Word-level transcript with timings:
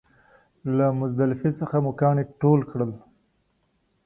له 0.77 0.85
مزدلفې 0.99 1.51
څخه 1.59 1.75
مو 1.83 1.91
کاڼي 1.99 2.23
ټول 2.41 2.59
کړل. 2.71 2.91